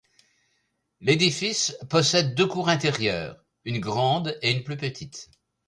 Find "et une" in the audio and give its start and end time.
4.41-4.63